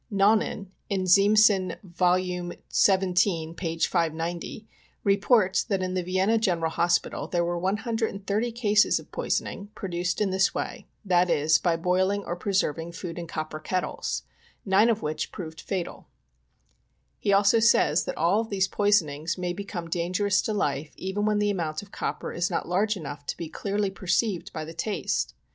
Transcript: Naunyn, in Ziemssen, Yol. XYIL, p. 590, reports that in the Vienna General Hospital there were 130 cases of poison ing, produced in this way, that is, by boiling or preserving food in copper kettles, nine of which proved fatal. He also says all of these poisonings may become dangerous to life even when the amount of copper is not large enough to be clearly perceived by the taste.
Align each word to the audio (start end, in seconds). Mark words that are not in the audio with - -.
Naunyn, 0.11 0.69
in 0.89 1.03
Ziemssen, 1.03 1.77
Yol. 1.87 2.55
XYIL, 2.71 3.55
p. 3.55 3.77
590, 3.79 4.67
reports 5.03 5.61
that 5.65 5.83
in 5.83 5.93
the 5.93 6.01
Vienna 6.01 6.39
General 6.39 6.71
Hospital 6.71 7.27
there 7.27 7.45
were 7.45 7.55
130 7.59 8.51
cases 8.51 8.97
of 8.99 9.11
poison 9.11 9.45
ing, 9.45 9.67
produced 9.75 10.19
in 10.19 10.31
this 10.31 10.55
way, 10.55 10.87
that 11.05 11.29
is, 11.29 11.59
by 11.59 11.75
boiling 11.75 12.23
or 12.23 12.35
preserving 12.35 12.91
food 12.91 13.19
in 13.19 13.27
copper 13.27 13.59
kettles, 13.59 14.23
nine 14.65 14.89
of 14.89 15.03
which 15.03 15.31
proved 15.31 15.61
fatal. 15.61 16.07
He 17.19 17.31
also 17.31 17.59
says 17.59 18.09
all 18.17 18.39
of 18.39 18.49
these 18.49 18.67
poisonings 18.67 19.37
may 19.37 19.53
become 19.53 19.87
dangerous 19.87 20.41
to 20.41 20.51
life 20.53 20.93
even 20.95 21.25
when 21.27 21.37
the 21.37 21.51
amount 21.51 21.83
of 21.83 21.91
copper 21.91 22.33
is 22.33 22.49
not 22.49 22.67
large 22.67 22.97
enough 22.97 23.27
to 23.27 23.37
be 23.37 23.49
clearly 23.49 23.91
perceived 23.91 24.51
by 24.51 24.65
the 24.65 24.73
taste. 24.73 25.35